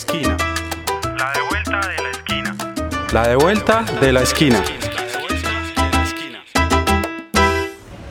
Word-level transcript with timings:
esquina. 0.00 0.36
La 1.18 1.32
de 1.32 1.42
vuelta 1.50 1.80
de 1.86 2.02
la 2.02 2.10
esquina. 2.10 2.56
La 3.12 3.28
de 3.28 3.36
vuelta 3.36 3.84
de 4.00 4.12
la 4.12 4.22
esquina. 4.22 4.64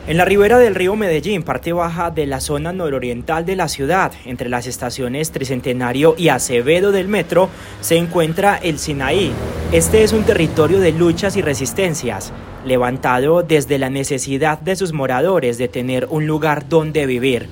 En 0.07 0.17
la 0.17 0.25
ribera 0.25 0.59
del 0.59 0.75
río 0.75 0.95
Medellín, 0.95 1.41
parte 1.41 1.73
baja 1.73 2.11
de 2.11 2.27
la 2.27 2.41
zona 2.41 2.73
nororiental 2.73 3.43
de 3.45 3.55
la 3.55 3.67
ciudad, 3.67 4.11
entre 4.25 4.49
las 4.49 4.67
estaciones 4.67 5.31
Tricentenario 5.31 6.13
y 6.15 6.29
Acevedo 6.29 6.91
del 6.91 7.07
metro, 7.07 7.49
se 7.81 7.97
encuentra 7.97 8.57
el 8.57 8.77
Sinaí. 8.77 9.31
Este 9.71 10.03
es 10.03 10.13
un 10.13 10.23
territorio 10.23 10.79
de 10.79 10.91
luchas 10.91 11.37
y 11.37 11.41
resistencias, 11.41 12.31
levantado 12.65 13.41
desde 13.41 13.79
la 13.79 13.89
necesidad 13.89 14.59
de 14.59 14.75
sus 14.75 14.93
moradores 14.93 15.57
de 15.57 15.67
tener 15.67 16.05
un 16.11 16.27
lugar 16.27 16.69
donde 16.69 17.07
vivir. 17.07 17.49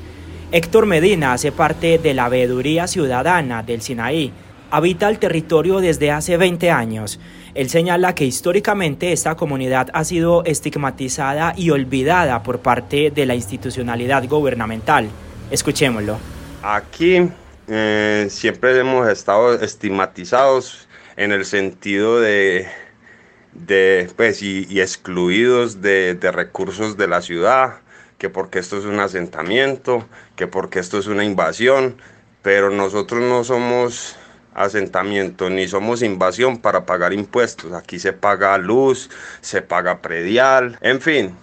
Héctor 0.50 0.86
Medina 0.86 1.34
hace 1.34 1.52
parte 1.52 1.98
de 1.98 2.14
la 2.14 2.30
veeduría 2.30 2.88
ciudadana 2.88 3.64
del 3.64 3.82
Sinaí. 3.82 4.32
Habita 4.72 5.10
el 5.10 5.20
territorio 5.20 5.82
desde 5.82 6.10
hace 6.10 6.38
20 6.38 6.72
años. 6.72 7.20
Él 7.54 7.70
señala 7.70 8.16
que 8.16 8.24
históricamente 8.24 9.12
esta 9.12 9.36
comunidad 9.36 9.90
ha 9.94 10.06
sido 10.06 10.46
estigmatizada 10.46 11.54
y 11.58 11.72
olvidada 11.72 12.44
por 12.44 12.60
parte 12.60 13.12
de 13.12 13.26
la 13.26 13.36
institucionalidad 13.36 14.26
gubernamental. 14.26 15.10
Escuchémoslo. 15.52 16.18
Aquí 16.64 17.30
eh, 17.68 18.28
siempre 18.30 18.80
hemos 18.80 19.10
estado 19.10 19.54
estigmatizados 19.54 20.88
en 21.18 21.34
el 21.34 21.44
sentido 21.44 22.22
de, 22.22 22.68
de 23.52 24.10
pues, 24.16 24.42
y, 24.42 24.80
excluidos 24.80 25.82
de, 25.82 26.16
de 26.16 26.32
recursos 26.32 26.96
de 26.96 27.08
la 27.10 27.22
ciudad, 27.22 27.82
que 28.18 28.30
porque 28.30 28.60
esto 28.60 28.78
es 28.78 28.86
un 28.86 29.00
asentamiento, 29.00 30.06
que 30.36 30.48
porque 30.48 30.80
esto 30.80 30.98
es 30.98 31.08
una 31.08 31.24
invasión, 31.24 31.98
pero 32.42 32.70
nosotros 32.70 33.22
no 33.22 33.44
somos 33.44 34.16
asentamiento 34.54 35.50
ni 35.50 35.68
somos 35.68 36.02
invasión 36.02 36.58
para 36.58 36.86
pagar 36.86 37.14
impuestos. 37.14 37.74
Aquí 37.74 38.00
se 38.00 38.14
paga 38.14 38.58
luz, 38.58 39.10
se 39.42 39.62
paga 39.62 40.02
predial, 40.02 40.78
en 40.82 41.00
fin. 41.00 41.36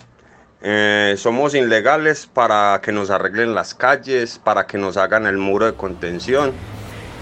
Eh, 0.62 1.14
somos 1.18 1.54
ilegales 1.54 2.26
para 2.26 2.80
que 2.82 2.90
nos 2.90 3.10
arreglen 3.10 3.54
las 3.54 3.74
calles, 3.74 4.40
para 4.42 4.66
que 4.66 4.78
nos 4.78 4.96
hagan 4.96 5.26
el 5.26 5.36
muro 5.36 5.66
de 5.66 5.74
contención. 5.74 6.52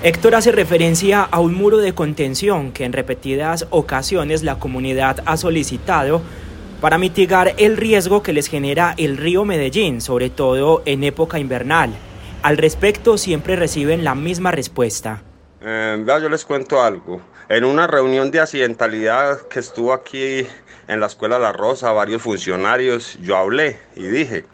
Héctor 0.02 0.34
hace 0.34 0.52
referencia 0.52 1.22
a 1.22 1.40
un 1.40 1.54
muro 1.54 1.78
de 1.78 1.92
contención 1.92 2.72
que 2.72 2.84
en 2.84 2.92
repetidas 2.92 3.66
ocasiones 3.70 4.42
la 4.42 4.58
comunidad 4.58 5.22
ha 5.26 5.36
solicitado 5.36 6.22
para 6.82 6.98
mitigar 6.98 7.54
el 7.58 7.76
riesgo 7.76 8.24
que 8.24 8.32
les 8.32 8.48
genera 8.48 8.96
el 8.98 9.16
río 9.16 9.44
Medellín, 9.44 10.00
sobre 10.00 10.30
todo 10.30 10.82
en 10.84 11.04
época 11.04 11.38
invernal. 11.38 11.94
Al 12.42 12.56
respecto 12.56 13.16
siempre 13.18 13.54
reciben 13.54 14.02
la 14.02 14.16
misma 14.16 14.50
respuesta. 14.50 15.22
Eh, 15.60 16.04
yo 16.04 16.28
les 16.28 16.44
cuento 16.44 16.82
algo. 16.82 17.22
En 17.48 17.64
una 17.64 17.86
reunión 17.86 18.32
de 18.32 18.40
accidentalidad 18.40 19.42
que 19.42 19.60
estuvo 19.60 19.92
aquí 19.92 20.44
en 20.88 20.98
la 20.98 21.06
Escuela 21.06 21.38
La 21.38 21.52
Rosa, 21.52 21.92
varios 21.92 22.20
funcionarios, 22.20 23.16
yo 23.22 23.36
hablé 23.36 23.78
y 23.94 24.02
dije 24.08 24.44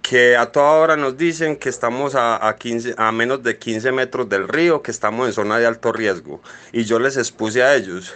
que 0.00 0.34
a 0.34 0.46
toda 0.46 0.70
hora 0.70 0.96
nos 0.96 1.18
dicen 1.18 1.56
que 1.56 1.68
estamos 1.68 2.14
a, 2.14 2.56
15, 2.58 2.94
a 2.96 3.12
menos 3.12 3.42
de 3.42 3.58
15 3.58 3.92
metros 3.92 4.26
del 4.30 4.48
río, 4.48 4.80
que 4.80 4.92
estamos 4.92 5.26
en 5.26 5.34
zona 5.34 5.58
de 5.58 5.66
alto 5.66 5.92
riesgo. 5.92 6.40
Y 6.72 6.84
yo 6.84 6.98
les 6.98 7.18
expuse 7.18 7.62
a 7.62 7.74
ellos 7.74 8.14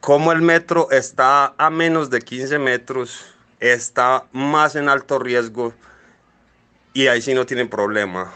cómo 0.00 0.32
el 0.32 0.42
metro 0.42 0.90
está 0.90 1.54
a 1.56 1.70
menos 1.70 2.10
de 2.10 2.20
15 2.20 2.58
metros, 2.58 3.26
está 3.60 4.24
más 4.32 4.76
en 4.76 4.88
alto 4.88 5.18
riesgo 5.18 5.74
y 6.92 7.06
ahí 7.06 7.22
sí 7.22 7.34
no 7.34 7.46
tienen 7.46 7.68
problema. 7.68 8.32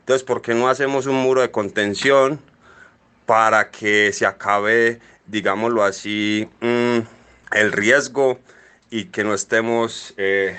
Entonces, 0.00 0.22
¿por 0.22 0.42
qué 0.42 0.54
no 0.54 0.68
hacemos 0.68 1.06
un 1.06 1.16
muro 1.16 1.40
de 1.40 1.50
contención? 1.50 2.40
para 3.26 3.70
que 3.70 4.12
se 4.12 4.26
acabe, 4.26 5.00
digámoslo 5.26 5.82
así, 5.82 6.48
mm, 6.60 6.98
el 7.52 7.72
riesgo 7.72 8.38
y 8.90 9.06
que 9.06 9.24
no 9.24 9.34
estemos, 9.34 10.14
eh, 10.16 10.58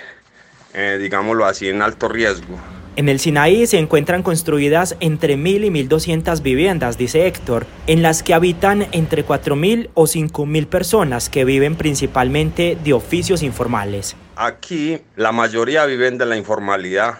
eh, 0.74 0.98
digámoslo 1.00 1.46
así, 1.46 1.70
en 1.70 1.82
alto 1.82 2.08
riesgo. 2.08 2.58
En 2.98 3.10
el 3.10 3.20
Sinaí 3.20 3.68
se 3.68 3.78
encuentran 3.78 4.24
construidas 4.24 4.96
entre 5.02 5.36
1.000 5.36 5.66
y 5.66 5.86
1.200 5.86 6.42
viviendas, 6.42 6.98
dice 6.98 7.28
Héctor, 7.28 7.66
en 7.88 8.02
las 8.02 8.24
que 8.24 8.34
habitan 8.34 8.88
entre 8.94 9.26
4.000 9.26 9.90
o 9.96 10.04
5.000 10.06 10.68
personas 10.68 11.30
que 11.30 11.44
viven 11.44 11.76
principalmente 11.76 12.78
de 12.82 12.94
oficios 12.94 13.44
informales. 13.44 14.16
Aquí 14.38 15.00
la 15.18 15.34
mayoría 15.34 15.86
viven 15.86 16.18
de 16.18 16.26
la 16.26 16.38
informalidad, 16.38 17.16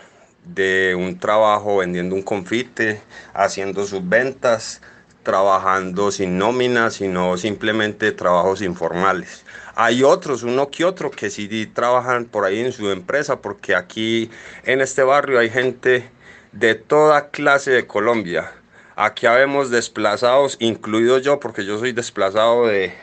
de 0.46 0.96
un 0.98 1.20
trabajo 1.20 1.78
vendiendo 1.78 2.16
un 2.16 2.22
confite, 2.22 3.02
haciendo 3.34 3.86
sus 3.86 4.08
ventas, 4.08 4.82
trabajando 5.26 6.10
sin 6.12 6.38
nómina, 6.38 6.90
sino 6.90 7.36
simplemente 7.36 8.14
trabajos 8.14 8.62
informales. 8.62 9.44
Hay 9.76 10.04
otros, 10.04 10.44
uno 10.44 10.70
que 10.70 10.86
otro, 10.86 11.12
que 11.12 11.30
sí 11.30 11.68
trabajan 11.68 12.24
por 12.24 12.46
ahí 12.46 12.62
en 12.62 12.72
su 12.72 12.90
empresa, 12.90 13.42
porque 13.42 13.76
aquí 13.76 14.32
en 14.64 14.80
este 14.80 15.04
barrio 15.04 15.38
hay 15.40 15.50
gente 15.50 16.10
de 16.54 16.76
toda 16.76 17.30
clase 17.30 17.72
de 17.72 17.86
Colombia. 17.86 18.54
Aquí 18.96 19.26
habemos 19.26 19.70
desplazados, 19.72 20.56
incluido 20.62 21.20
yo, 21.20 21.42
porque 21.42 21.66
yo 21.66 21.78
soy 21.78 21.92
desplazado 21.92 22.68
de, 22.68 22.94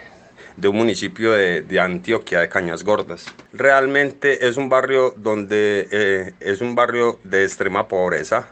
un 0.65 0.77
municipio 0.77 1.33
de, 1.33 1.79
Antioquia, 1.79 2.41
de 2.41 2.49
Cañas 2.49 2.83
Gordas. 2.83 3.27
Realmente 3.53 4.49
es 4.49 4.57
un 4.57 4.71
barrio 4.71 5.13
donde 5.19 5.89
eh, 5.91 6.33
es 6.41 6.63
un 6.63 6.75
barrio 6.75 7.19
de 7.25 7.45
extrema 7.45 7.87
pobreza 7.89 8.49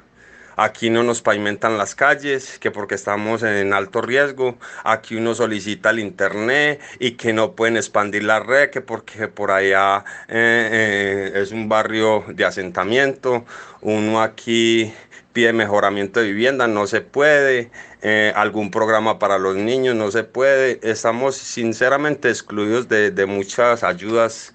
Aquí 0.56 0.90
no 0.90 1.02
nos 1.02 1.22
pavimentan 1.22 1.78
las 1.78 1.94
calles, 1.94 2.58
que 2.58 2.70
porque 2.70 2.94
estamos 2.94 3.42
en 3.42 3.72
alto 3.72 4.00
riesgo. 4.02 4.58
Aquí 4.84 5.16
uno 5.16 5.34
solicita 5.34 5.90
el 5.90 6.00
internet 6.00 6.80
y 6.98 7.12
que 7.12 7.32
no 7.32 7.54
pueden 7.54 7.76
expandir 7.76 8.24
la 8.24 8.40
red, 8.40 8.70
que 8.70 8.80
porque 8.80 9.28
por 9.28 9.50
allá 9.50 10.04
eh, 10.28 11.32
eh, 11.34 11.42
es 11.42 11.52
un 11.52 11.68
barrio 11.68 12.24
de 12.28 12.44
asentamiento. 12.44 13.44
Uno 13.80 14.20
aquí 14.22 14.92
pide 15.32 15.52
mejoramiento 15.52 16.20
de 16.20 16.26
vivienda, 16.26 16.66
no 16.66 16.86
se 16.86 17.00
puede. 17.00 17.70
Eh, 18.02 18.32
algún 18.34 18.70
programa 18.70 19.18
para 19.18 19.38
los 19.38 19.56
niños, 19.56 19.94
no 19.94 20.10
se 20.10 20.24
puede. 20.24 20.80
Estamos 20.82 21.36
sinceramente 21.36 22.28
excluidos 22.28 22.88
de, 22.88 23.10
de 23.10 23.26
muchas 23.26 23.84
ayudas 23.84 24.54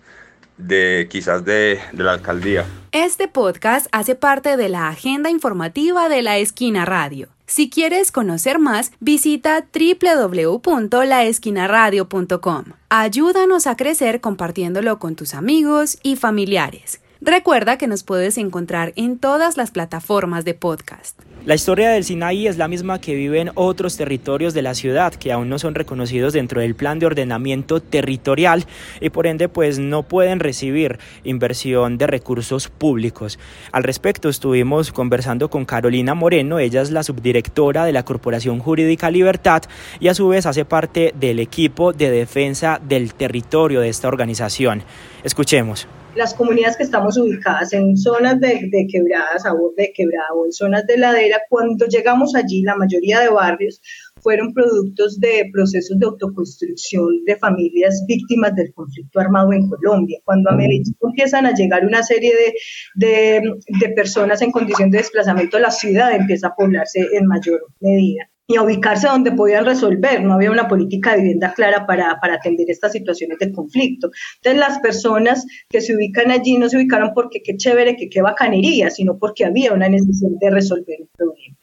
de 0.57 1.07
quizás 1.09 1.45
de, 1.45 1.79
la 1.93 2.13
alcaldía. 2.13 2.65
Este 2.91 3.27
podcast 3.27 3.87
hace 3.91 4.15
parte 4.15 4.57
de 4.57 4.69
la 4.69 4.89
agenda 4.89 5.29
informativa 5.29 6.09
de 6.09 6.21
la 6.21 6.37
Esquina 6.37 6.85
Radio. 6.85 7.29
Si 7.47 7.69
quieres 7.69 8.11
conocer 8.11 8.57
más, 8.57 8.91
visita 8.99 9.67
www.laesquinaradio.com. 9.71 12.63
Ayúdanos 12.89 13.67
a 13.67 13.75
crecer 13.75 14.19
compartiéndolo 14.19 14.97
con 14.97 15.15
tus 15.15 15.35
amigos 15.35 15.99
y 16.01 16.15
familiares. 16.15 17.01
Recuerda 17.27 17.79
que 17.79 17.87
nos 17.87 18.03
puedes 18.03 18.37
encontrar 18.37 18.93
en 18.95 19.17
todas 19.17 19.57
las 19.57 19.71
plataformas 19.71 20.45
de 20.45 20.53
podcast. 20.53 21.19
La 21.43 21.55
historia 21.55 21.89
del 21.89 22.03
Sinaí 22.03 22.45
es 22.45 22.59
la 22.59 22.67
misma 22.67 23.01
que 23.01 23.15
viven 23.15 23.49
otros 23.55 23.97
territorios 23.97 24.53
de 24.53 24.61
la 24.61 24.75
ciudad 24.75 25.11
que 25.15 25.31
aún 25.31 25.49
no 25.49 25.57
son 25.57 25.73
reconocidos 25.73 26.33
dentro 26.33 26.61
del 26.61 26.75
plan 26.75 26.99
de 26.99 27.07
ordenamiento 27.07 27.81
territorial 27.81 28.67
y 29.01 29.09
por 29.09 29.25
ende 29.25 29.49
pues 29.49 29.79
no 29.79 30.03
pueden 30.03 30.39
recibir 30.39 30.99
inversión 31.23 31.97
de 31.97 32.05
recursos 32.05 32.67
públicos. 32.67 33.39
Al 33.71 33.81
respecto 33.81 34.29
estuvimos 34.29 34.91
conversando 34.91 35.49
con 35.49 35.65
Carolina 35.65 36.13
Moreno, 36.13 36.59
ella 36.59 36.83
es 36.83 36.91
la 36.91 37.01
subdirectora 37.01 37.85
de 37.85 37.91
la 37.91 38.05
Corporación 38.05 38.59
Jurídica 38.59 39.09
Libertad 39.09 39.63
y 39.99 40.09
a 40.09 40.13
su 40.13 40.27
vez 40.27 40.45
hace 40.45 40.63
parte 40.63 41.11
del 41.19 41.39
equipo 41.39 41.91
de 41.91 42.11
defensa 42.11 42.79
del 42.87 43.15
territorio 43.15 43.81
de 43.81 43.89
esta 43.89 44.09
organización. 44.09 44.83
Escuchemos 45.23 45.87
las 46.15 46.33
comunidades 46.33 46.77
que 46.77 46.83
estamos 46.83 47.17
ubicadas 47.17 47.73
en 47.73 47.97
zonas 47.97 48.39
de, 48.39 48.69
de 48.71 48.87
quebradas, 48.89 49.45
a 49.45 49.53
borde 49.53 49.83
de 49.83 49.93
quebrada 49.93 50.29
o 50.33 50.45
en 50.45 50.51
zonas 50.51 50.87
de 50.87 50.97
ladera, 50.97 51.41
cuando 51.49 51.85
llegamos 51.85 52.35
allí, 52.35 52.61
la 52.61 52.75
mayoría 52.75 53.19
de 53.19 53.29
barrios 53.29 53.81
fueron 54.21 54.53
productos 54.53 55.19
de 55.19 55.49
procesos 55.51 55.99
de 55.99 56.05
autoconstrucción 56.05 57.23
de 57.25 57.35
familias 57.35 58.03
víctimas 58.07 58.55
del 58.55 58.73
conflicto 58.73 59.19
armado 59.19 59.53
en 59.53 59.67
Colombia. 59.69 60.19
Cuando 60.23 60.49
a 60.49 60.55
Medellín 60.55 60.95
empiezan 61.01 61.45
a 61.45 61.53
llegar 61.53 61.85
una 61.85 62.01
serie 62.01 62.33
de, 62.33 62.53
de, 62.95 63.51
de 63.79 63.89
personas 63.89 64.41
en 64.41 64.51
condición 64.51 64.89
de 64.89 64.99
desplazamiento, 64.99 65.59
la 65.59 65.71
ciudad 65.71 66.15
empieza 66.15 66.47
a 66.47 66.55
poblarse 66.55 67.07
en 67.13 67.27
mayor 67.27 67.67
medida 67.79 68.29
y 68.47 68.57
a 68.57 68.61
ubicarse 68.61 69.07
donde 69.07 69.31
podían 69.31 69.65
resolver. 69.65 70.23
No 70.23 70.33
había 70.33 70.51
una 70.51 70.67
política 70.67 71.11
de 71.11 71.17
vivienda 71.21 71.53
clara 71.53 71.85
para, 71.85 72.19
para, 72.19 72.35
atender 72.35 72.69
estas 72.69 72.91
situaciones 72.91 73.39
de 73.39 73.51
conflicto. 73.51 74.11
Entonces, 74.37 74.59
las 74.59 74.79
personas 74.79 75.45
que 75.69 75.81
se 75.81 75.95
ubican 75.95 76.31
allí 76.31 76.57
no 76.57 76.69
se 76.69 76.77
ubicaron 76.77 77.11
porque 77.13 77.41
qué 77.43 77.57
chévere, 77.57 77.95
que 77.95 78.09
qué 78.09 78.21
bacanería, 78.21 78.89
sino 78.89 79.17
porque 79.17 79.45
había 79.45 79.73
una 79.73 79.89
necesidad 79.89 80.31
de 80.39 80.49
resolver 80.51 80.97
el 80.99 81.09
problema. 81.17 81.55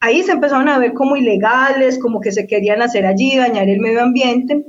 Ahí 0.00 0.22
se 0.22 0.32
empezaron 0.32 0.68
a 0.68 0.78
ver 0.78 0.94
como 0.94 1.16
ilegales, 1.16 1.98
como 1.98 2.20
que 2.20 2.32
se 2.32 2.46
querían 2.46 2.80
hacer 2.80 3.04
allí, 3.06 3.36
dañar 3.36 3.68
el 3.68 3.80
medio 3.80 4.02
ambiente. 4.02 4.64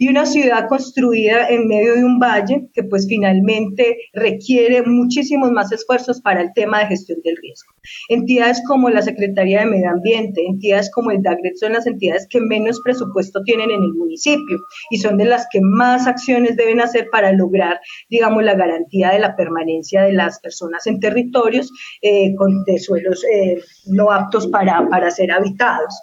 Y 0.00 0.08
una 0.08 0.24
ciudad 0.24 0.66
construida 0.66 1.46
en 1.50 1.68
medio 1.68 1.94
de 1.94 2.04
un 2.04 2.18
valle 2.18 2.70
que 2.72 2.84
pues 2.84 3.06
finalmente 3.06 3.98
requiere 4.14 4.82
muchísimos 4.82 5.52
más 5.52 5.70
esfuerzos 5.72 6.22
para 6.22 6.40
el 6.40 6.54
tema 6.54 6.78
de 6.78 6.86
gestión 6.86 7.20
del 7.22 7.36
riesgo. 7.36 7.74
Entidades 8.08 8.62
como 8.66 8.88
la 8.88 9.02
Secretaría 9.02 9.60
de 9.60 9.66
Medio 9.66 9.90
Ambiente, 9.90 10.42
entidades 10.46 10.90
como 10.90 11.10
el 11.10 11.20
DAGRET 11.20 11.56
son 11.56 11.74
las 11.74 11.86
entidades 11.86 12.26
que 12.30 12.40
menos 12.40 12.80
presupuesto 12.82 13.42
tienen 13.44 13.70
en 13.70 13.82
el 13.82 13.92
municipio 13.92 14.56
y 14.88 14.96
son 14.96 15.18
de 15.18 15.26
las 15.26 15.46
que 15.52 15.60
más 15.60 16.06
acciones 16.06 16.56
deben 16.56 16.80
hacer 16.80 17.08
para 17.12 17.32
lograr, 17.32 17.78
digamos, 18.08 18.42
la 18.42 18.54
garantía 18.54 19.10
de 19.10 19.18
la 19.18 19.36
permanencia 19.36 20.04
de 20.04 20.14
las 20.14 20.40
personas 20.40 20.86
en 20.86 20.98
territorios 20.98 21.70
eh, 22.00 22.34
con, 22.36 22.64
de 22.64 22.78
suelos 22.78 23.22
eh, 23.24 23.60
no 23.84 24.10
aptos 24.10 24.46
para, 24.46 24.88
para 24.88 25.10
ser 25.10 25.30
habitados. 25.30 25.94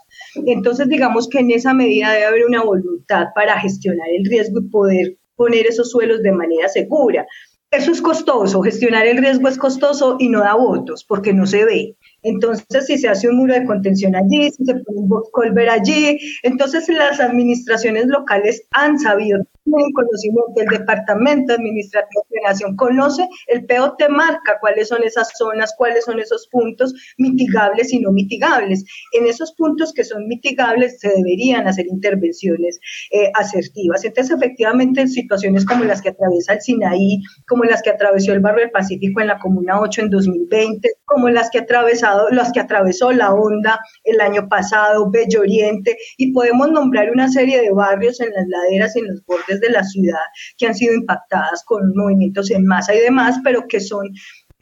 Entonces, 0.46 0.88
digamos 0.88 1.28
que 1.30 1.40
en 1.40 1.52
esa 1.52 1.74
medida 1.74 2.12
debe 2.12 2.25
haber 2.25 2.46
una 2.46 2.64
voluntad 2.64 3.28
para 3.36 3.60
gestionar 3.60 4.08
el 4.10 4.25
riesgo 4.25 4.60
y 4.60 4.69
poder 4.69 5.18
poner 5.36 5.68
esos 5.68 5.92
suelos 5.92 6.22
de 6.24 6.31
manera 6.31 6.68
segura. 6.69 7.25
Eso 7.69 7.92
es 7.92 8.02
costoso, 8.02 8.62
gestionar 8.62 9.08
el 9.08 9.18
riesgo 9.18 9.50
es 9.50 9.58
costoso 9.58 10.16
y 10.19 10.30
no 10.30 10.40
da 10.40 10.56
votos 10.56 11.04
porque 11.04 11.34
no 11.34 11.46
se 11.46 11.66
ve. 11.66 11.97
Entonces, 12.24 12.86
si 12.86 12.98
se 12.98 13.08
hace 13.08 13.30
un 13.30 13.38
muro 13.38 13.54
de 13.54 13.66
contención 13.66 14.16
allí, 14.16 14.50
si 14.52 14.66
se 14.66 14.75
pone 14.75 15.00
un 15.00 15.10
colver 15.31 15.69
allí, 15.69 16.19
entonces 16.44 16.88
las 16.90 17.19
administraciones 17.19 18.08
locales 18.08 18.64
han 18.72 19.00
sabido 19.00 19.40
un 19.66 19.92
conocimiento, 19.92 20.54
el 20.58 20.80
Departamento 20.80 21.54
Administrativo 21.54 22.25
de 22.30 22.42
Nación 22.42 22.75
conoce, 22.75 23.28
el 23.48 23.66
POT 23.66 24.10
marca 24.10 24.58
cuáles 24.60 24.88
son 24.88 25.04
esas 25.04 25.30
zonas, 25.38 25.74
cuáles 25.78 26.06
son 26.06 26.19
esos 26.19 26.48
puntos 26.52 26.94
mitigables 27.18 27.94
y 27.94 28.00
no 28.00 28.12
mitigables. 28.12 28.84
En 29.14 29.28
esos 29.28 29.54
puntos 29.54 29.94
que 29.94 30.04
son 30.04 30.28
mitigables 30.28 31.00
se 31.00 31.10
deberían 31.10 31.68
hacer 31.68 31.86
intervenciones 31.88 32.80
eh, 33.12 33.31
asertivas. 33.36 34.04
Entonces, 34.04 34.36
efectivamente, 34.36 35.02
en 35.02 35.10
situaciones 35.10 35.66
como 35.66 35.84
las 35.84 36.02
que 36.02 36.10
atraviesa 36.10 36.54
el 36.54 36.62
Sinaí, 36.62 37.22
como 37.48 37.64
las 37.64 37.81
que 37.81 37.90
atravesó 37.90 38.34
el 38.34 38.40
barrio 38.40 38.62
del 38.62 38.72
Pacífico 38.72 39.22
en 39.22 39.28
la 39.28 39.40
Comuna 39.40 39.80
8 39.81 40.02
en 40.02 40.10
2020, 40.10 40.90
como 41.06 41.30
las 41.30 41.50
que, 41.50 41.60
ha 41.60 41.66
atravesado, 42.07 42.30
las 42.30 42.51
que 42.51 42.59
atravesó 42.59 43.12
la 43.12 43.33
Onda 43.33 43.80
el 44.04 44.21
año 44.21 44.48
pasado, 44.48 45.09
Bello 45.09 45.42
Oriente, 45.42 45.98
y 46.18 46.31
podemos 46.31 46.71
nombrar 46.71 47.12
una 47.12 47.30
serie 47.30 47.62
de 47.62 47.71
barrios 47.71 48.19
en 48.21 48.31
las 48.31 48.45
laderas 48.48 48.95
y 48.95 49.00
en 49.00 49.07
los 49.07 49.25
bordes 49.25 49.59
de 49.62 49.69
la 49.69 49.83
ciudad 49.83 50.19
que 50.57 50.68
han 50.68 50.75
sido 50.75 50.94
impactadas 50.94 51.63
con 51.65 51.94
movimientos 51.95 52.51
en 52.51 52.65
masa 52.65 52.95
y 52.95 53.00
demás, 53.00 53.38
pero 53.44 53.68
que 53.68 53.80
son, 53.80 54.09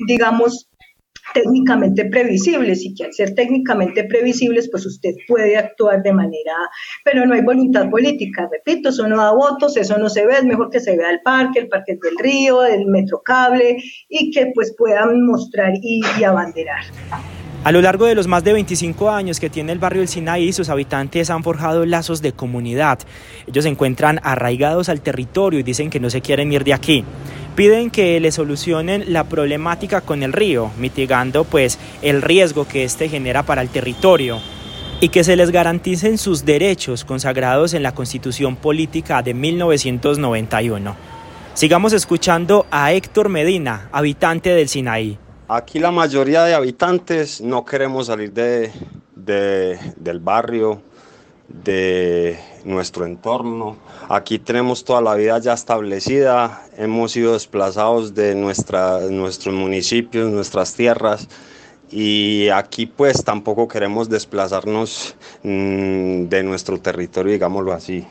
digamos, 0.07 0.69
técnicamente 1.33 2.05
previsibles 2.05 2.83
y 2.83 2.93
que 2.93 3.05
al 3.05 3.13
ser 3.13 3.33
técnicamente 3.33 4.03
previsibles, 4.03 4.69
pues 4.69 4.85
usted 4.85 5.11
puede 5.27 5.57
actuar 5.57 6.03
de 6.03 6.13
manera, 6.13 6.53
pero 7.03 7.25
no 7.25 7.33
hay 7.33 7.41
voluntad 7.41 7.89
política, 7.89 8.47
repito, 8.51 8.89
eso 8.89 9.07
no 9.07 9.17
da 9.17 9.31
votos, 9.31 9.75
eso 9.77 9.97
no 9.97 10.09
se 10.09 10.25
ve, 10.25 10.35
es 10.35 10.45
mejor 10.45 10.69
que 10.69 10.79
se 10.79 10.95
vea 10.95 11.09
el 11.09 11.21
parque, 11.21 11.59
el 11.59 11.67
parque 11.67 11.97
del 12.01 12.17
río, 12.17 12.63
el 12.63 12.85
metrocable 12.85 13.77
y 14.07 14.31
que 14.31 14.51
pues 14.53 14.75
puedan 14.77 15.25
mostrar 15.25 15.73
y, 15.81 16.01
y 16.19 16.23
abanderar. 16.23 16.83
A 17.65 17.71
lo 17.71 17.81
largo 17.81 18.05
de 18.05 18.13
los 18.13 18.27
más 18.27 18.43
de 18.43 18.53
25 18.53 19.09
años 19.09 19.39
que 19.39 19.49
tiene 19.49 19.71
el 19.71 19.79
barrio 19.79 20.01
del 20.01 20.07
Sinaí, 20.07 20.53
sus 20.53 20.69
habitantes 20.69 21.31
han 21.31 21.41
forjado 21.41 21.83
lazos 21.83 22.21
de 22.21 22.31
comunidad. 22.31 22.99
Ellos 23.47 23.63
se 23.63 23.71
encuentran 23.71 24.19
arraigados 24.21 24.87
al 24.87 25.01
territorio 25.01 25.59
y 25.59 25.63
dicen 25.63 25.89
que 25.89 25.99
no 25.99 26.11
se 26.11 26.21
quieren 26.21 26.53
ir 26.53 26.63
de 26.63 26.75
aquí. 26.75 27.03
Piden 27.55 27.89
que 27.89 28.19
le 28.19 28.31
solucionen 28.31 29.11
la 29.11 29.23
problemática 29.23 30.01
con 30.01 30.21
el 30.21 30.31
río, 30.31 30.69
mitigando 30.77 31.43
pues 31.43 31.79
el 32.03 32.21
riesgo 32.21 32.67
que 32.67 32.83
éste 32.83 33.09
genera 33.09 33.41
para 33.41 33.63
el 33.63 33.69
territorio 33.69 34.39
y 35.01 35.09
que 35.09 35.23
se 35.23 35.35
les 35.35 35.49
garanticen 35.49 36.19
sus 36.19 36.45
derechos 36.45 37.03
consagrados 37.03 37.73
en 37.73 37.81
la 37.81 37.95
Constitución 37.95 38.57
Política 38.57 39.23
de 39.23 39.33
1991. 39.33 40.95
Sigamos 41.55 41.93
escuchando 41.93 42.67
a 42.69 42.93
Héctor 42.93 43.29
Medina, 43.29 43.89
habitante 43.91 44.51
del 44.51 44.69
Sinaí. 44.69 45.17
Aquí 45.47 45.77
la 45.77 45.91
mayoría 45.91 46.43
de 46.43 46.55
habitantes 46.55 47.39
no 47.39 47.65
queremos 47.65 48.07
salir 48.07 48.33
de, 48.33 48.71
del 49.15 50.19
barrio, 50.19 50.81
de 51.47 52.39
nuestro 52.63 53.05
entorno. 53.05 53.77
Aquí 54.09 54.39
tenemos 54.39 54.83
toda 54.83 55.01
la 55.01 55.13
vida 55.13 55.37
ya 55.37 55.53
establecida, 55.53 56.65
hemos 56.77 57.11
sido 57.11 57.33
desplazados 57.33 58.15
de 58.15 58.33
nuestra, 58.33 59.01
nuestros 59.01 59.53
municipios, 59.53 60.31
nuestras 60.31 60.73
tierras 60.73 61.27
y 61.91 62.49
aquí 62.49 62.87
pues 62.87 63.23
tampoco 63.23 63.67
queremos 63.67 64.09
desplazarnos 64.09 65.15
mm, 65.43 66.23
de 66.23 66.41
nuestro 66.41 66.79
territorio, 66.79 67.33
digámoslo 67.33 67.71
así. 67.71 68.03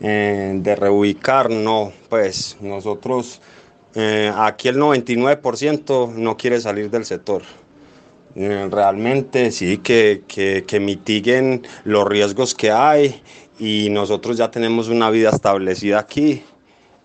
Eh, 0.00 0.52
de 0.56 0.76
reubicar, 0.76 1.48
no, 1.48 1.90
pues 2.10 2.58
nosotros 2.60 3.40
eh, 3.98 4.30
aquí 4.36 4.68
el 4.68 4.76
99% 4.76 6.12
no 6.12 6.36
quiere 6.36 6.60
salir 6.60 6.90
del 6.90 7.06
sector. 7.06 7.42
Eh, 8.34 8.68
realmente 8.70 9.50
sí, 9.50 9.78
que, 9.78 10.22
que, 10.28 10.80
mitiguen 10.80 11.66
los 11.84 12.06
riesgos 12.06 12.54
que 12.54 12.70
hay 12.70 13.22
y 13.58 13.88
nosotros 13.88 14.36
ya 14.36 14.50
tenemos 14.50 14.88
una 14.88 15.08
vida 15.08 15.30
establecida 15.30 15.98
aquí 15.98 16.42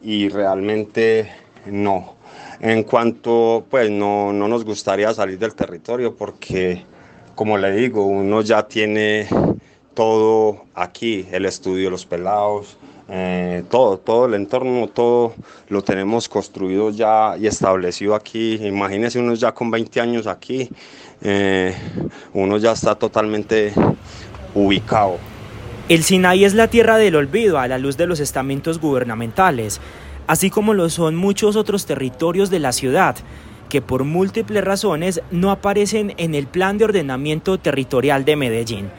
y 0.01 0.27
realmente 0.27 1.31
no. 1.65 2.15
En 2.59 2.83
cuanto, 2.83 3.65
pues 3.69 3.89
no, 3.89 4.33
no 4.33 4.49
nos 4.49 4.65
gustaría 4.65 5.13
salir 5.13 5.39
del 5.39 5.55
territorio 5.55 6.13
porque, 6.17 6.83
como 7.35 7.57
le 7.57 7.71
digo, 7.71 8.05
uno 8.05 8.41
ya 8.41 8.67
tiene 8.67 9.29
todo 9.93 10.65
aquí, 10.75 11.25
el 11.31 11.45
estudio 11.45 11.89
los 11.89 12.05
pelados, 12.05 12.75
eh, 13.13 13.65
todo, 13.69 13.97
todo 13.97 14.25
el 14.25 14.35
entorno, 14.35 14.87
todo 14.87 15.33
lo 15.67 15.81
tenemos 15.81 16.29
construido 16.29 16.91
ya 16.91 17.35
y 17.37 17.45
establecido 17.45 18.15
aquí. 18.15 18.53
Imagínense 18.65 19.19
uno 19.19 19.33
ya 19.33 19.51
con 19.51 19.69
20 19.69 19.99
años 19.99 20.27
aquí, 20.27 20.69
eh, 21.21 21.75
uno 22.33 22.57
ya 22.57 22.71
está 22.71 22.95
totalmente 22.95 23.73
ubicado. 24.55 25.17
El 25.89 26.03
Sinaí 26.03 26.45
es 26.45 26.53
la 26.53 26.69
tierra 26.69 26.95
del 26.95 27.17
olvido 27.17 27.59
a 27.59 27.67
la 27.67 27.77
luz 27.77 27.97
de 27.97 28.07
los 28.07 28.21
estamentos 28.21 28.79
gubernamentales, 28.79 29.81
así 30.27 30.49
como 30.49 30.73
lo 30.73 30.89
son 30.89 31.17
muchos 31.17 31.57
otros 31.57 31.85
territorios 31.85 32.49
de 32.49 32.59
la 32.59 32.71
ciudad 32.71 33.17
que 33.67 33.81
por 33.81 34.05
múltiples 34.05 34.63
razones 34.63 35.21
no 35.31 35.51
aparecen 35.51 36.13
en 36.15 36.33
el 36.33 36.47
plan 36.47 36.77
de 36.77 36.85
ordenamiento 36.85 37.57
territorial 37.57 38.23
de 38.23 38.35
Medellín 38.37 38.89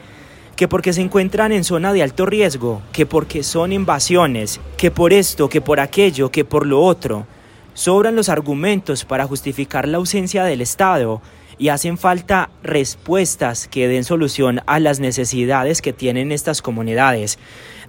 que 0.55 0.67
porque 0.67 0.93
se 0.93 1.01
encuentran 1.01 1.51
en 1.51 1.63
zona 1.63 1.93
de 1.93 2.03
alto 2.03 2.25
riesgo, 2.25 2.81
que 2.91 3.05
porque 3.05 3.43
son 3.43 3.73
invasiones, 3.73 4.59
que 4.77 4.91
por 4.91 5.13
esto, 5.13 5.49
que 5.49 5.61
por 5.61 5.79
aquello, 5.79 6.29
que 6.31 6.45
por 6.45 6.65
lo 6.65 6.81
otro. 6.81 7.25
Sobran 7.73 8.15
los 8.15 8.29
argumentos 8.29 9.03
para 9.03 9.25
justificar 9.25 9.87
la 9.87 9.97
ausencia 9.97 10.43
del 10.43 10.61
Estado 10.61 11.21
y 11.57 11.69
hacen 11.69 11.97
falta 11.97 12.49
respuestas 12.61 13.67
que 13.67 13.87
den 13.87 14.03
solución 14.03 14.61
a 14.65 14.79
las 14.79 14.99
necesidades 14.99 15.81
que 15.81 15.93
tienen 15.93 16.31
estas 16.31 16.61
comunidades. 16.61 17.39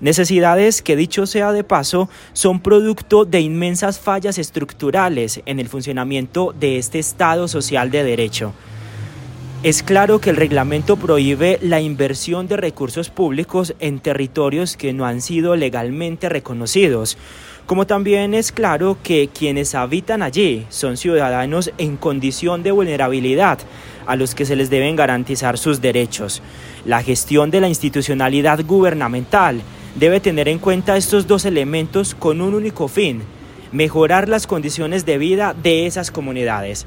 Necesidades 0.00 0.82
que, 0.82 0.96
dicho 0.96 1.26
sea 1.26 1.52
de 1.52 1.64
paso, 1.64 2.08
son 2.32 2.60
producto 2.60 3.24
de 3.24 3.40
inmensas 3.40 3.98
fallas 3.98 4.38
estructurales 4.38 5.42
en 5.46 5.60
el 5.60 5.68
funcionamiento 5.68 6.54
de 6.58 6.78
este 6.78 6.98
Estado 6.98 7.48
social 7.48 7.90
de 7.90 8.04
derecho. 8.04 8.52
Es 9.64 9.82
claro 9.82 10.20
que 10.20 10.28
el 10.28 10.36
reglamento 10.36 10.98
prohíbe 10.98 11.58
la 11.62 11.80
inversión 11.80 12.48
de 12.48 12.58
recursos 12.58 13.08
públicos 13.08 13.74
en 13.80 13.98
territorios 13.98 14.76
que 14.76 14.92
no 14.92 15.06
han 15.06 15.22
sido 15.22 15.56
legalmente 15.56 16.28
reconocidos, 16.28 17.16
como 17.64 17.86
también 17.86 18.34
es 18.34 18.52
claro 18.52 18.98
que 19.02 19.28
quienes 19.28 19.74
habitan 19.74 20.22
allí 20.22 20.66
son 20.68 20.98
ciudadanos 20.98 21.72
en 21.78 21.96
condición 21.96 22.62
de 22.62 22.72
vulnerabilidad 22.72 23.58
a 24.04 24.16
los 24.16 24.34
que 24.34 24.44
se 24.44 24.54
les 24.54 24.68
deben 24.68 24.96
garantizar 24.96 25.56
sus 25.56 25.80
derechos. 25.80 26.42
La 26.84 27.02
gestión 27.02 27.50
de 27.50 27.62
la 27.62 27.68
institucionalidad 27.68 28.62
gubernamental 28.66 29.62
debe 29.94 30.20
tener 30.20 30.46
en 30.46 30.58
cuenta 30.58 30.98
estos 30.98 31.26
dos 31.26 31.46
elementos 31.46 32.14
con 32.14 32.42
un 32.42 32.52
único 32.52 32.86
fin, 32.86 33.22
mejorar 33.72 34.28
las 34.28 34.46
condiciones 34.46 35.06
de 35.06 35.16
vida 35.16 35.54
de 35.54 35.86
esas 35.86 36.10
comunidades. 36.10 36.86